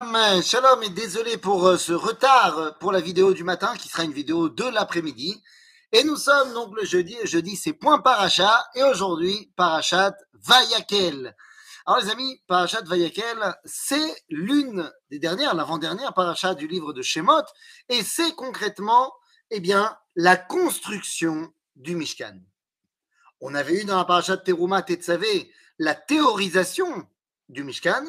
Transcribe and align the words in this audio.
Shalom, 0.00 0.80
et 0.84 0.90
désolé 0.90 1.38
pour 1.38 1.66
euh, 1.66 1.76
ce 1.76 1.92
retard 1.92 2.58
euh, 2.58 2.70
pour 2.78 2.92
la 2.92 3.00
vidéo 3.00 3.34
du 3.34 3.42
matin 3.42 3.74
qui 3.76 3.88
sera 3.88 4.04
une 4.04 4.12
vidéo 4.12 4.48
de 4.48 4.62
l'après-midi. 4.62 5.42
Et 5.90 6.04
nous 6.04 6.14
sommes 6.14 6.54
donc 6.54 6.72
le 6.76 6.84
jeudi, 6.84 7.16
et 7.20 7.26
jeudi 7.26 7.56
c'est 7.56 7.72
point 7.72 7.98
paracha 7.98 8.64
et 8.76 8.84
aujourd'hui 8.84 9.52
parachat 9.56 10.14
Vayakel. 10.34 11.34
Alors 11.84 12.00
les 12.00 12.10
amis, 12.10 12.40
parachat 12.46 12.82
Vayakel, 12.82 13.56
c'est 13.64 14.14
l'une 14.28 14.88
des 15.10 15.18
dernières, 15.18 15.56
l'avant-dernière 15.56 16.14
parachat 16.14 16.54
du 16.54 16.68
livre 16.68 16.92
de 16.92 17.02
Shemot 17.02 17.42
et 17.88 18.04
c'est 18.04 18.36
concrètement 18.36 19.12
eh 19.50 19.58
bien 19.58 19.98
la 20.14 20.36
construction 20.36 21.52
du 21.74 21.96
Mishkan. 21.96 22.38
On 23.40 23.52
avait 23.52 23.82
eu 23.82 23.84
dans 23.84 23.96
la 23.96 24.04
parachat 24.04 24.36
Teruma 24.36 24.82
Tetzavé 24.82 25.52
la 25.80 25.96
théorisation 25.96 27.04
du 27.48 27.64
Mishkan. 27.64 28.04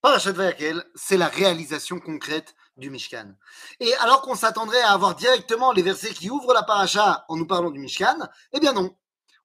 Parachat 0.00 0.32
Vayakel, 0.32 0.84
c'est 0.94 1.16
la 1.16 1.26
réalisation 1.26 1.98
concrète 1.98 2.54
du 2.76 2.88
Mishkan. 2.88 3.34
Et 3.80 3.92
alors 3.96 4.22
qu'on 4.22 4.36
s'attendrait 4.36 4.80
à 4.82 4.92
avoir 4.92 5.16
directement 5.16 5.72
les 5.72 5.82
versets 5.82 6.14
qui 6.14 6.30
ouvrent 6.30 6.54
la 6.54 6.62
paracha 6.62 7.24
en 7.28 7.36
nous 7.36 7.46
parlant 7.46 7.70
du 7.70 7.80
Mishkan, 7.80 8.16
eh 8.52 8.60
bien 8.60 8.72
non. 8.72 8.96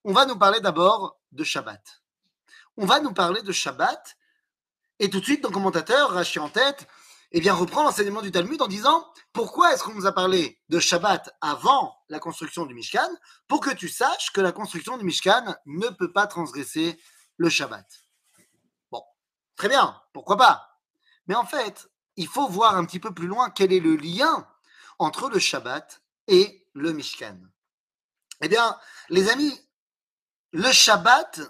On 0.04 0.13
va 0.13 0.26
nous 0.26 0.38
parler 0.38 0.60
d'abord 0.60 1.20
de 1.32 1.44
Shabbat. 1.44 1.82
On 2.77 2.86
va 2.86 3.00
nous 3.00 3.13
parler 3.13 3.41
de 3.41 3.52
Shabbat. 3.52 4.16
Et 5.00 5.10
tout 5.10 5.20
de 5.20 5.26
suite, 5.26 5.44
nos 5.44 5.50
commentateurs, 5.50 6.12
Rachi 6.12 6.38
en 6.38 6.50
tête, 6.50 6.88
eh 7.32 7.41
bien, 7.41 7.55
reprend 7.55 7.84
l'enseignement 7.84 8.22
du 8.22 8.32
Talmud 8.32 8.62
en 8.62 8.68
disant 8.68 9.12
pourquoi 9.32 9.74
est-ce 9.74 9.84
qu'on 9.84 9.96
nous 9.96 10.05
a 10.05 10.12
parlé 10.12 10.60
de 10.70 10.80
Shabbat 10.80 11.35
avant 11.41 11.98
la 12.10 12.20
construction 12.20 12.68
du 12.68 12.76
Mishkan? 12.76 13.10
Pour 13.48 13.60
que 13.60 13.72
tu 13.74 13.90
saches 13.90 14.32
que 14.32 14.41
la 14.41 14.52
construction 14.52 14.98
du 14.98 15.04
Mishkan 15.04 15.55
ne 15.66 15.88
peut 15.90 16.12
pas 16.12 16.27
transgresser 16.27 17.02
le 17.38 17.49
Shabbat. 17.49 17.88
Bien, 19.67 20.02
pourquoi 20.12 20.38
pas 20.38 20.80
Mais 21.27 21.35
en 21.35 21.45
fait, 21.45 21.90
il 22.16 22.27
faut 22.27 22.48
voir 22.48 22.76
un 22.76 22.85
petit 22.85 22.99
peu 22.99 23.13
plus 23.13 23.27
loin 23.27 23.49
quel 23.49 23.71
est 23.71 23.80
le 23.80 23.95
lien 23.95 24.48
entre 24.99 25.30
le 25.30 25.40
Shabbat 25.40 26.01
et 26.27 26.68
le 26.74 26.91
Mishkan. 26.91 27.40
Eh 28.41 28.48
bien, 28.48 28.77
les 29.10 29.29
amis, 29.29 29.60
le 30.51 30.71
Shabbat, 30.71 31.41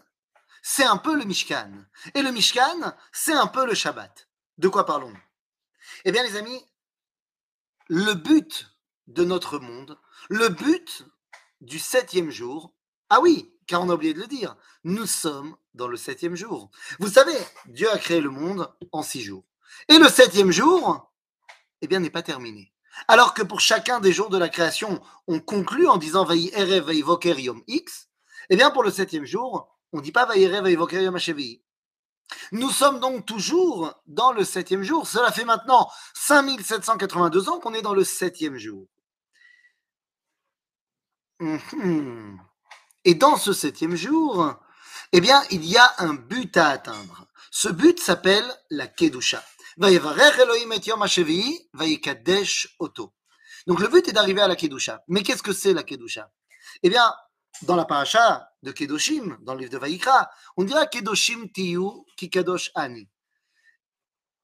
c'est 0.62 0.86
un 0.86 0.98
peu 0.98 1.16
le 1.16 1.26
Mishkan. 1.26 1.72
Et 2.14 2.22
le 2.22 2.32
Mishkan, 2.32 2.96
c'est 3.12 3.34
un 3.34 3.48
peu 3.48 3.66
le 3.66 3.74
Shabbat. 3.74 4.30
De 4.58 4.68
quoi 4.68 4.86
parlons-nous? 4.86 5.24
Eh 6.06 6.12
bien, 6.12 6.24
les 6.24 6.36
amis, 6.36 6.64
le 7.88 8.14
but 8.14 8.70
de 9.08 9.26
notre 9.26 9.60
monde, 9.60 10.00
le 10.30 10.50
but 10.50 11.04
du 11.62 11.80
septième 11.80 12.30
jour, 12.30 12.74
ah 13.10 13.20
oui, 13.20 13.54
car 13.68 13.82
on 13.82 13.90
a 13.90 13.94
oublié 13.94 14.14
de 14.14 14.22
le 14.22 14.28
dire, 14.28 14.56
nous 14.84 15.06
sommes 15.06 15.58
dans 15.74 15.88
le 15.88 15.98
septième 15.98 16.36
jour. 16.36 16.70
Vous 17.00 17.08
savez, 17.08 17.38
Dieu 17.68 17.92
a 17.92 17.98
créé 17.98 18.22
le 18.22 18.30
monde 18.30 18.72
en 18.92 19.04
six 19.04 19.22
jours. 19.22 19.44
Et 19.90 19.98
le 19.98 20.08
septième 20.08 20.52
jour, 20.52 21.12
eh 21.82 21.88
bien, 21.88 22.00
n'est 22.00 22.10
pas 22.10 22.22
terminé. 22.22 22.72
Alors 23.08 23.34
que 23.34 23.42
pour 23.42 23.60
chacun 23.60 24.00
des 24.00 24.14
jours 24.14 24.30
de 24.30 24.38
la 24.38 24.50
création, 24.50 25.02
on 25.28 25.40
conclut 25.40 25.88
en 25.88 25.98
disant 25.98 26.26
Vaï 26.26 26.52
Erev 26.54 26.86
Vaï 26.86 27.02
Voker 27.02 27.40
Yom 27.40 27.64
X, 27.68 28.10
eh 28.50 28.56
bien, 28.56 28.72
pour 28.72 28.84
le 28.84 28.92
septième 28.92 29.26
jour, 29.26 29.68
on 29.92 29.98
ne 29.98 30.04
dit 30.04 30.12
pas 30.12 30.26
Vaï 30.26 30.44
Erev 30.44 30.64
Vaï 30.64 30.76
Voker 30.76 31.02
Yom 31.02 31.16
Hashevi. 31.16 31.62
Nous 32.52 32.70
sommes 32.70 33.00
donc 33.00 33.26
toujours 33.26 33.94
dans 34.08 34.32
le 34.32 34.44
septième 34.44 34.84
jour. 34.84 35.08
Cela 35.08 35.32
fait 35.32 35.46
maintenant 35.46 35.90
5782 36.16 37.50
ans 37.50 37.60
qu'on 37.60 37.74
est 37.74 37.82
dans 37.82 37.94
le 37.94 38.04
septième 38.04 38.58
jour. 38.58 38.88
Mhm. 41.40 42.40
Et 43.06 43.16
dans 43.16 43.36
ce 43.36 43.54
septième 43.54 43.96
jour, 43.96 44.56
eh 45.16 45.22
bien, 45.22 45.44
il 45.52 45.64
y 45.64 45.78
a 45.78 45.94
un 46.00 46.16
but 46.16 46.58
à 46.58 46.70
atteindre. 46.70 47.28
Ce 47.52 47.70
but 47.70 48.00
s'appelle 48.00 48.52
la 48.72 48.88
Kedusha. 48.88 49.44
Donc 49.78 49.92
le 53.80 53.88
but 53.88 54.08
est 54.08 54.12
d'arriver 54.12 54.42
à 54.42 54.48
la 54.48 54.56
Kedusha. 54.56 55.04
Mais 55.08 55.22
qu'est-ce 55.22 55.44
que 55.44 55.54
c'est 55.54 55.74
la 55.74 55.84
Kedusha? 55.84 56.32
Eh 56.82 56.90
bien, 56.90 57.14
dans 57.62 57.76
la 57.76 57.86
paracha 57.86 58.50
de 58.64 58.72
Kedoshim, 58.72 59.38
dans 59.42 59.54
le 59.54 59.60
livre 59.60 59.72
de 59.72 59.78
Vayikra, 59.78 60.32
on 60.58 60.64
dira 60.64 60.88
Kedoshim 60.88 61.48
tiyu 61.52 62.06
ki 62.18 62.32
kadosh 62.32 62.72
ani. 62.74 63.08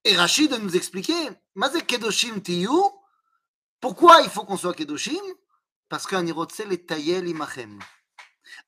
Et 0.04 0.16
Rachid 0.16 0.54
nous 0.54 0.76
expliquer, 0.76 1.32
mais 1.56 1.82
Kedoshim 1.88 2.42
tiyu, 2.42 2.70
pourquoi 3.82 4.22
il 4.22 4.30
faut 4.30 4.44
qu'on 4.44 4.58
soit 4.58 4.76
Kedoshim? 4.76 5.20
Parce 5.90 6.06
qu'un 6.06 6.28
irotse 6.28 6.60
le 6.60 6.78
tayel 6.78 7.28
imachem. 7.28 7.80
Betochachem, 7.80 7.88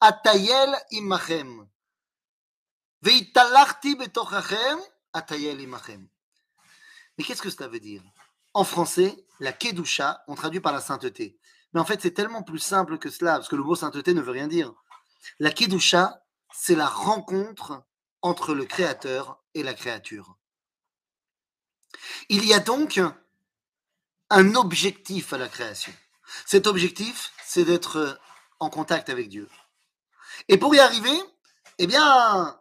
atayel 0.02 0.76
imachem. 0.90 1.68
Mais 3.04 3.24
qu'est-ce 7.24 7.42
que 7.42 7.50
cela 7.50 7.68
veut 7.68 7.80
dire? 7.80 8.04
En 8.54 8.64
français, 8.64 9.26
la 9.40 9.54
Kedusha, 9.54 10.24
on 10.28 10.36
traduit 10.36 10.60
par 10.60 10.74
la 10.74 10.82
sainteté. 10.82 11.40
Mais 11.74 11.80
en 11.80 11.86
fait, 11.86 12.02
c'est 12.02 12.12
tellement 12.12 12.44
plus 12.44 12.60
simple 12.60 13.00
que 13.00 13.10
cela, 13.10 13.34
parce 13.38 13.48
que 13.48 13.56
le 13.56 13.64
mot 13.64 13.76
sainteté 13.76 14.14
ne 14.14 14.22
veut 14.22 14.32
rien 14.32 14.48
dire. 14.48 14.74
La 15.40 15.52
Kedusha, 15.52 16.24
c'est 16.54 16.76
la 16.76 16.88
rencontre 16.88 17.84
entre 18.22 18.54
le 18.54 18.66
Créateur 18.66 19.42
et 19.54 19.64
la 19.64 19.74
créature. 19.74 20.38
Il 22.30 22.46
y 22.46 22.54
a 22.54 22.60
donc 22.60 23.00
un 24.30 24.56
objectif 24.56 25.34
à 25.34 25.38
la 25.38 25.48
création. 25.48 25.94
Cet 26.46 26.68
objectif, 26.68 27.32
c'est 27.46 27.66
d'être 27.66 28.20
en 28.60 28.70
contact 28.70 29.10
avec 29.10 29.28
Dieu. 29.28 29.50
Et 30.48 30.58
pour 30.58 30.74
y 30.76 30.80
arriver, 30.80 31.18
eh 31.78 31.88
bien, 31.88 32.60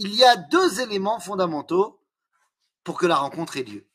il 0.00 0.14
y 0.14 0.24
a 0.24 0.34
deux 0.34 0.80
éléments 0.80 1.20
fondamentaux 1.20 2.02
pour 2.84 2.98
que 2.98 3.06
la 3.06 3.16
rencontre 3.16 3.58
ait 3.58 3.64
lieu. 3.64 3.86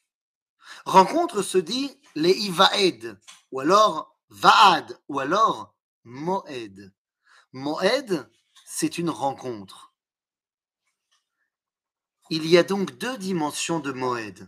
Rencontre 0.86 1.42
se 1.42 1.58
dit 1.58 2.00
les 2.14 2.32
ivaed, 2.32 3.20
ou 3.52 3.60
alors 3.60 4.16
vaad, 4.30 5.00
ou 5.10 5.20
alors 5.20 5.76
moed. 6.04 6.94
Moed, 7.54 8.30
c'est 8.66 9.00
une 9.00 9.10
rencontre. 9.10 9.94
Il 12.30 12.46
y 12.46 12.56
a 12.60 12.64
donc 12.64 12.92
deux 13.00 13.18
dimensions 13.18 13.80
de 13.80 13.92
moed. 13.92 14.48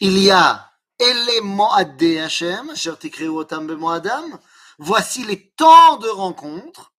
Il 0.00 0.18
y 0.18 0.30
a 0.30 0.72
Ele 0.98 1.42
Moade 1.42 2.02
Hashem, 2.02 2.72
Adam. 3.90 4.40
Voici 4.78 5.24
les 5.24 5.50
temps 5.50 5.98
de 5.98 6.08
rencontre. 6.08 6.94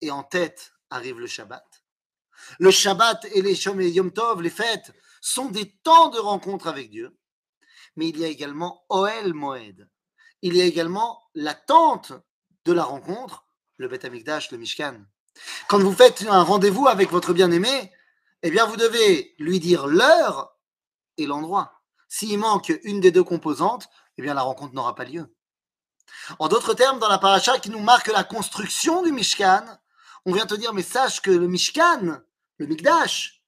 Et 0.00 0.10
en 0.10 0.22
tête 0.22 0.72
arrive 0.88 1.18
le 1.18 1.26
Shabbat. 1.26 1.66
Le 2.58 2.70
Shabbat 2.70 3.26
et 3.34 3.42
les 3.42 3.54
Shom 3.54 3.80
Yom 3.80 4.12
Tov, 4.12 4.42
les 4.42 4.50
fêtes, 4.50 4.92
sont 5.20 5.46
des 5.46 5.70
temps 5.82 6.08
de 6.08 6.18
rencontre 6.18 6.68
avec 6.68 6.90
Dieu. 6.90 7.16
Mais 7.96 8.08
il 8.08 8.18
y 8.18 8.24
a 8.24 8.28
également 8.28 8.84
Oel 8.88 9.34
Moed. 9.34 9.88
Il 10.42 10.56
y 10.56 10.60
a 10.60 10.64
également 10.64 11.20
l'attente 11.34 12.12
de 12.64 12.72
la 12.72 12.84
rencontre, 12.84 13.44
le 13.76 13.88
Beth 13.88 14.04
Amikdash, 14.04 14.50
le 14.50 14.58
Mishkan. 14.58 15.04
Quand 15.68 15.78
vous 15.78 15.92
faites 15.92 16.24
un 16.28 16.42
rendez-vous 16.42 16.86
avec 16.86 17.10
votre 17.10 17.32
bien-aimé, 17.32 17.92
eh 18.42 18.50
bien, 18.50 18.66
vous 18.66 18.76
devez 18.76 19.34
lui 19.38 19.58
dire 19.58 19.86
l'heure 19.86 20.56
et 21.16 21.26
l'endroit. 21.26 21.82
S'il 22.08 22.38
manque 22.38 22.72
une 22.84 23.00
des 23.00 23.10
deux 23.10 23.24
composantes, 23.24 23.88
eh 24.16 24.22
bien, 24.22 24.34
la 24.34 24.42
rencontre 24.42 24.74
n'aura 24.74 24.94
pas 24.94 25.04
lieu. 25.04 25.34
En 26.38 26.48
d'autres 26.48 26.74
termes, 26.74 26.98
dans 26.98 27.08
la 27.08 27.18
paracha 27.18 27.58
qui 27.58 27.70
nous 27.70 27.80
marque 27.80 28.08
la 28.08 28.24
construction 28.24 29.02
du 29.02 29.12
Mishkan, 29.12 29.64
on 30.24 30.32
vient 30.32 30.46
te 30.46 30.54
dire, 30.54 30.72
mais 30.72 30.82
sache 30.82 31.20
que 31.20 31.30
le 31.30 31.48
Mishkan, 31.48 32.20
le 32.58 32.66
Mikdash, 32.66 33.42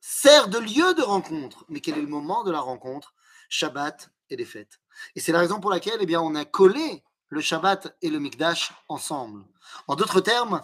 sert 0.00 0.48
de 0.48 0.58
lieu 0.58 0.94
de 0.94 1.02
rencontre. 1.02 1.64
Mais 1.68 1.80
quel 1.80 1.98
est 1.98 2.02
le 2.02 2.06
moment 2.06 2.44
de 2.44 2.50
la 2.50 2.60
rencontre? 2.60 3.14
Shabbat 3.48 4.10
et 4.30 4.36
les 4.36 4.44
fêtes. 4.44 4.80
Et 5.16 5.20
c'est 5.20 5.32
la 5.32 5.40
raison 5.40 5.60
pour 5.60 5.70
laquelle 5.70 5.98
eh 6.00 6.06
bien, 6.06 6.20
on 6.20 6.34
a 6.34 6.44
collé 6.44 7.02
le 7.28 7.40
Shabbat 7.40 7.96
et 8.02 8.10
le 8.10 8.18
Mikdash 8.18 8.72
ensemble. 8.88 9.44
En 9.86 9.96
d'autres 9.96 10.20
termes, 10.20 10.62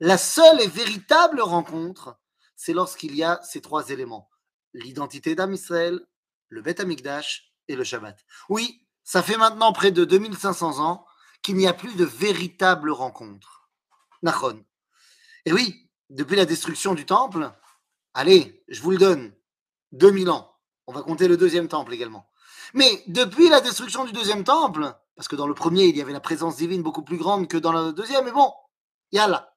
la 0.00 0.18
seule 0.18 0.60
et 0.60 0.66
véritable 0.66 1.40
rencontre, 1.40 2.18
c'est 2.56 2.72
lorsqu'il 2.72 3.14
y 3.14 3.24
a 3.24 3.40
ces 3.42 3.60
trois 3.60 3.90
éléments. 3.90 4.30
L'identité 4.72 5.34
d'Am 5.34 5.52
Israël, 5.52 6.00
le 6.48 6.62
Beth 6.62 6.80
Amikdash 6.80 7.52
et 7.68 7.76
le 7.76 7.84
Shabbat. 7.84 8.24
Oui, 8.48 8.86
ça 9.02 9.22
fait 9.22 9.36
maintenant 9.36 9.72
près 9.72 9.90
de 9.90 10.04
2500 10.04 10.84
ans 10.84 11.06
qu'il 11.42 11.56
n'y 11.56 11.66
a 11.66 11.74
plus 11.74 11.94
de 11.94 12.04
véritable 12.04 12.90
rencontre. 12.90 13.70
Nachon. 14.22 14.64
Et 15.44 15.52
oui, 15.52 15.90
depuis 16.14 16.36
la 16.36 16.46
destruction 16.46 16.94
du 16.94 17.04
temple, 17.04 17.52
allez, 18.14 18.62
je 18.68 18.80
vous 18.80 18.92
le 18.92 18.98
donne, 18.98 19.34
2000 19.92 20.30
ans. 20.30 20.56
On 20.86 20.92
va 20.92 21.02
compter 21.02 21.26
le 21.28 21.36
deuxième 21.36 21.66
temple 21.66 21.92
également. 21.92 22.30
Mais 22.72 23.02
depuis 23.08 23.48
la 23.48 23.60
destruction 23.60 24.04
du 24.04 24.12
deuxième 24.12 24.44
temple, 24.44 24.94
parce 25.16 25.28
que 25.28 25.36
dans 25.36 25.48
le 25.48 25.54
premier, 25.54 25.86
il 25.86 25.96
y 25.96 26.00
avait 26.00 26.12
la 26.12 26.20
présence 26.20 26.56
divine 26.56 26.82
beaucoup 26.82 27.02
plus 27.02 27.16
grande 27.16 27.48
que 27.48 27.56
dans 27.56 27.72
le 27.72 27.92
deuxième, 27.92 28.24
mais 28.24 28.32
bon, 28.32 28.52
yalla. 29.10 29.56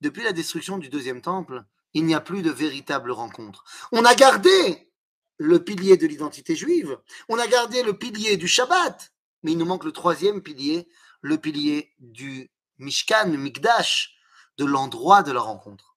Depuis 0.00 0.22
la 0.22 0.32
destruction 0.32 0.78
du 0.78 0.88
deuxième 0.88 1.20
temple, 1.20 1.64
il 1.92 2.04
n'y 2.04 2.14
a 2.14 2.20
plus 2.20 2.42
de 2.42 2.50
véritable 2.50 3.10
rencontre. 3.10 3.64
On 3.90 4.04
a 4.04 4.14
gardé 4.14 4.92
le 5.38 5.64
pilier 5.64 5.96
de 5.96 6.06
l'identité 6.06 6.54
juive, 6.54 6.98
on 7.28 7.38
a 7.38 7.46
gardé 7.48 7.82
le 7.82 7.98
pilier 7.98 8.36
du 8.36 8.46
Shabbat, 8.46 9.12
mais 9.42 9.52
il 9.52 9.58
nous 9.58 9.64
manque 9.64 9.84
le 9.84 9.92
troisième 9.92 10.40
pilier, 10.40 10.88
le 11.20 11.38
pilier 11.38 11.92
du 11.98 12.52
Mishkan, 12.78 13.28
Mikdash, 13.28 14.13
de 14.58 14.64
l'endroit 14.64 15.22
de 15.22 15.32
la 15.32 15.40
rencontre. 15.40 15.96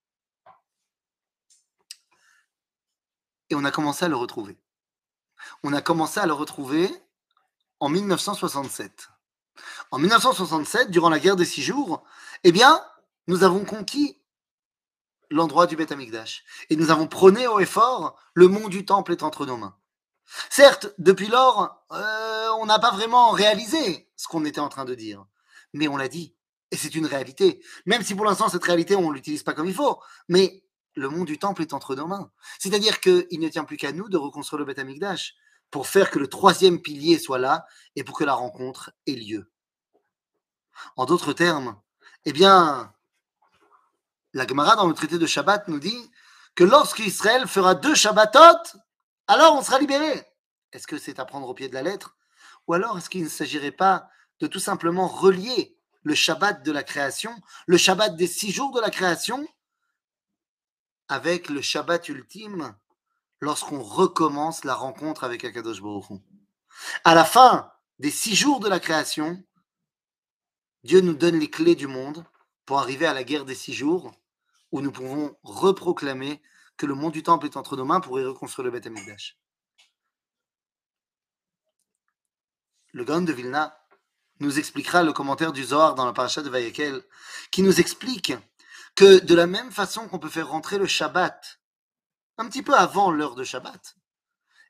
Et 3.50 3.54
on 3.54 3.64
a 3.64 3.70
commencé 3.70 4.04
à 4.04 4.08
le 4.08 4.16
retrouver. 4.16 4.58
on 5.62 5.72
a 5.72 5.80
commencé 5.80 6.20
à 6.20 6.26
le 6.26 6.32
retrouver 6.32 6.90
en 7.80 7.88
1967. 7.88 9.08
En 9.90 9.98
1967, 9.98 10.90
durant 10.90 11.08
la 11.08 11.18
guerre 11.18 11.36
des 11.36 11.44
six 11.44 11.62
jours, 11.62 12.04
eh 12.44 12.52
bien, 12.52 12.84
nous 13.26 13.42
avons 13.44 13.64
conquis 13.64 14.20
l'endroit 15.30 15.66
du 15.66 15.76
Beth 15.76 15.92
Amikdash. 15.92 16.44
Et 16.70 16.76
nous 16.76 16.90
avons 16.90 17.06
prôné 17.06 17.46
haut 17.46 17.60
et 17.60 17.66
fort, 17.66 18.18
le 18.34 18.48
mont 18.48 18.68
du 18.68 18.84
temple 18.84 19.12
est 19.12 19.22
entre 19.22 19.46
nos 19.46 19.56
mains. 19.56 19.76
Certes, 20.50 20.92
depuis 20.98 21.28
lors, 21.28 21.84
euh, 21.92 22.48
on 22.58 22.66
n'a 22.66 22.78
pas 22.78 22.90
vraiment 22.90 23.30
réalisé 23.30 24.10
ce 24.16 24.28
qu'on 24.28 24.44
était 24.44 24.60
en 24.60 24.68
train 24.68 24.84
de 24.84 24.94
dire. 24.94 25.24
Mais 25.72 25.88
on 25.88 25.96
l'a 25.96 26.08
dit. 26.08 26.34
Et 26.70 26.76
c'est 26.76 26.94
une 26.94 27.06
réalité. 27.06 27.64
Même 27.86 28.02
si 28.02 28.14
pour 28.14 28.24
l'instant, 28.24 28.48
cette 28.48 28.64
réalité, 28.64 28.94
on 28.94 29.08
ne 29.10 29.14
l'utilise 29.14 29.42
pas 29.42 29.54
comme 29.54 29.68
il 29.68 29.74
faut. 29.74 30.00
Mais 30.28 30.62
le 30.94 31.08
mont 31.08 31.24
du 31.24 31.38
temple 31.38 31.62
est 31.62 31.72
entre 31.72 31.94
nos 31.94 32.06
mains. 32.06 32.30
C'est-à-dire 32.58 33.00
qu'il 33.00 33.40
ne 33.40 33.48
tient 33.48 33.64
plus 33.64 33.76
qu'à 33.76 33.92
nous 33.92 34.08
de 34.08 34.16
reconstruire 34.16 34.58
le 34.58 34.64
Beth 34.64 34.78
Amikdash 34.78 35.34
pour 35.70 35.86
faire 35.86 36.10
que 36.10 36.18
le 36.18 36.28
troisième 36.28 36.80
pilier 36.80 37.18
soit 37.18 37.38
là 37.38 37.66
et 37.96 38.04
pour 38.04 38.16
que 38.18 38.24
la 38.24 38.34
rencontre 38.34 38.92
ait 39.06 39.12
lieu. 39.12 39.50
En 40.96 41.06
d'autres 41.06 41.32
termes, 41.32 41.80
eh 42.24 42.32
bien, 42.32 42.92
la 44.32 44.46
Gemara 44.46 44.76
dans 44.76 44.86
le 44.86 44.94
traité 44.94 45.18
de 45.18 45.26
Shabbat 45.26 45.68
nous 45.68 45.78
dit 45.78 46.10
que 46.54 46.64
lorsqu'Israël 46.64 47.46
fera 47.46 47.74
deux 47.74 47.94
Shabbatot, 47.94 48.78
alors 49.26 49.54
on 49.56 49.62
sera 49.62 49.78
libéré. 49.78 50.26
Est-ce 50.72 50.86
que 50.86 50.98
c'est 50.98 51.18
à 51.18 51.24
prendre 51.24 51.48
au 51.48 51.54
pied 51.54 51.68
de 51.68 51.74
la 51.74 51.82
lettre? 51.82 52.16
Ou 52.66 52.74
alors 52.74 52.98
est-ce 52.98 53.08
qu'il 53.08 53.24
ne 53.24 53.28
s'agirait 53.28 53.72
pas 53.72 54.08
de 54.40 54.46
tout 54.46 54.60
simplement 54.60 55.06
relier 55.06 55.77
le 56.08 56.14
Shabbat 56.14 56.62
de 56.62 56.72
la 56.72 56.82
création, 56.82 57.38
le 57.66 57.76
Shabbat 57.76 58.16
des 58.16 58.26
six 58.26 58.50
jours 58.50 58.72
de 58.72 58.80
la 58.80 58.88
création, 58.88 59.46
avec 61.06 61.50
le 61.50 61.60
Shabbat 61.60 62.08
ultime 62.08 62.74
lorsqu'on 63.40 63.82
recommence 63.82 64.64
la 64.64 64.74
rencontre 64.74 65.24
avec 65.24 65.44
Akadosh 65.44 65.82
Baruch 65.82 66.18
À 67.04 67.14
la 67.14 67.26
fin 67.26 67.70
des 67.98 68.10
six 68.10 68.34
jours 68.34 68.58
de 68.58 68.70
la 68.70 68.80
création, 68.80 69.44
Dieu 70.82 71.02
nous 71.02 71.12
donne 71.12 71.38
les 71.38 71.50
clés 71.50 71.74
du 71.74 71.86
monde 71.86 72.24
pour 72.64 72.78
arriver 72.78 73.04
à 73.04 73.12
la 73.12 73.22
guerre 73.22 73.44
des 73.44 73.54
six 73.54 73.74
jours, 73.74 74.14
où 74.72 74.80
nous 74.80 74.92
pouvons 74.92 75.36
reproclamer 75.42 76.40
que 76.78 76.86
le 76.86 76.94
monde 76.94 77.12
du 77.12 77.22
temple 77.22 77.44
est 77.44 77.58
entre 77.58 77.76
nos 77.76 77.84
mains 77.84 78.00
pour 78.00 78.18
y 78.18 78.24
reconstruire 78.24 78.64
le 78.64 78.70
Beth 78.70 78.86
Amikdash. 78.86 79.38
Le 82.94 83.04
Gaon 83.04 83.20
de 83.20 83.32
Vilna 83.34 83.78
nous 84.40 84.58
expliquera 84.58 85.02
le 85.02 85.12
commentaire 85.12 85.52
du 85.52 85.64
Zohar 85.64 85.94
dans 85.94 86.04
la 86.04 86.12
paracha 86.12 86.42
de 86.42 86.50
Vayekel, 86.50 87.02
qui 87.50 87.62
nous 87.62 87.80
explique 87.80 88.34
que 88.94 89.18
de 89.18 89.34
la 89.34 89.46
même 89.46 89.70
façon 89.70 90.08
qu'on 90.08 90.18
peut 90.18 90.28
faire 90.28 90.48
rentrer 90.48 90.78
le 90.78 90.86
Shabbat 90.86 91.60
un 92.38 92.46
petit 92.46 92.62
peu 92.62 92.74
avant 92.74 93.10
l'heure 93.10 93.34
de 93.34 93.44
Shabbat, 93.44 93.96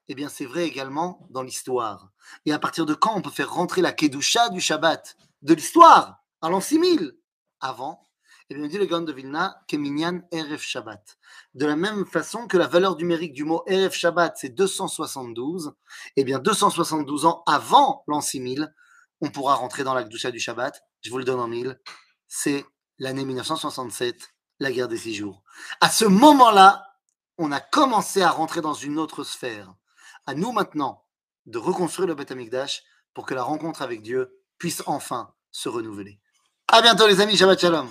eh 0.08 0.14
bien 0.14 0.28
c'est 0.28 0.46
vrai 0.46 0.66
également 0.66 1.26
dans 1.30 1.42
l'histoire. 1.42 2.10
Et 2.46 2.52
à 2.52 2.58
partir 2.58 2.86
de 2.86 2.94
quand 2.94 3.14
on 3.14 3.22
peut 3.22 3.30
faire 3.30 3.52
rentrer 3.52 3.82
la 3.82 3.92
Kedusha 3.92 4.48
du 4.48 4.60
Shabbat 4.60 5.16
de 5.42 5.54
l'histoire, 5.54 6.22
à 6.40 6.48
l'an 6.48 6.60
6000, 6.60 7.12
avant 7.60 8.08
et 8.50 8.54
bien, 8.54 8.66
dit 8.66 8.78
le 8.78 8.86
Gaon 8.86 9.02
de 9.02 9.12
Vilna, 9.12 9.60
Keminyan 9.66 10.22
Erev 10.32 10.60
Shabbat. 10.60 11.18
De 11.52 11.66
la 11.66 11.76
même 11.76 12.06
façon 12.06 12.46
que 12.46 12.56
la 12.56 12.66
valeur 12.66 12.96
numérique 12.96 13.34
du 13.34 13.44
mot 13.44 13.62
Erev 13.66 13.92
Shabbat, 13.92 14.38
c'est 14.38 14.48
272, 14.48 15.74
et 16.16 16.24
bien 16.24 16.38
272 16.38 17.26
ans 17.26 17.42
avant 17.46 18.04
l'an 18.06 18.22
6000, 18.22 18.72
on 19.20 19.30
pourra 19.30 19.54
rentrer 19.54 19.84
dans 19.84 19.94
la 19.94 20.04
Gdusha 20.04 20.30
du 20.30 20.40
Shabbat. 20.40 20.82
Je 21.02 21.10
vous 21.10 21.18
le 21.18 21.24
donne 21.24 21.40
en 21.40 21.48
mille. 21.48 21.80
C'est 22.26 22.64
l'année 22.98 23.24
1967, 23.24 24.34
la 24.60 24.72
guerre 24.72 24.88
des 24.88 24.98
six 24.98 25.14
jours. 25.14 25.42
À 25.80 25.90
ce 25.90 26.04
moment-là, 26.04 26.84
on 27.38 27.52
a 27.52 27.60
commencé 27.60 28.22
à 28.22 28.30
rentrer 28.30 28.60
dans 28.60 28.74
une 28.74 28.98
autre 28.98 29.24
sphère. 29.24 29.74
À 30.26 30.34
nous 30.34 30.52
maintenant 30.52 31.04
de 31.46 31.58
reconstruire 31.58 32.08
le 32.08 32.14
Beth 32.14 32.30
Amikdash 32.30 32.82
pour 33.14 33.26
que 33.26 33.34
la 33.34 33.42
rencontre 33.42 33.82
avec 33.82 34.02
Dieu 34.02 34.42
puisse 34.58 34.82
enfin 34.86 35.32
se 35.50 35.68
renouveler. 35.68 36.20
À 36.68 36.82
bientôt 36.82 37.06
les 37.06 37.20
amis, 37.20 37.36
Shabbat 37.36 37.60
Shalom. 37.60 37.88